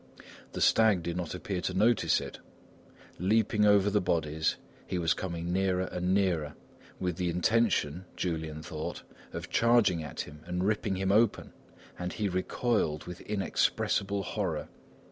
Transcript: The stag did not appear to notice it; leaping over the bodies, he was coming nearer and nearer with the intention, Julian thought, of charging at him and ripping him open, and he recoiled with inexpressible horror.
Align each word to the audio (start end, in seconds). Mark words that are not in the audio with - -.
The 0.53 0.61
stag 0.61 1.03
did 1.03 1.15
not 1.15 1.35
appear 1.35 1.61
to 1.61 1.75
notice 1.75 2.19
it; 2.21 2.39
leaping 3.19 3.67
over 3.67 3.87
the 3.91 4.01
bodies, 4.01 4.55
he 4.87 4.97
was 4.97 5.13
coming 5.13 5.53
nearer 5.53 5.83
and 5.83 6.11
nearer 6.11 6.55
with 6.99 7.17
the 7.17 7.29
intention, 7.29 8.05
Julian 8.15 8.63
thought, 8.63 9.03
of 9.31 9.51
charging 9.51 10.01
at 10.01 10.21
him 10.21 10.39
and 10.47 10.63
ripping 10.63 10.95
him 10.95 11.11
open, 11.11 11.53
and 11.99 12.13
he 12.13 12.27
recoiled 12.27 13.03
with 13.05 13.21
inexpressible 13.21 14.23
horror. 14.23 14.69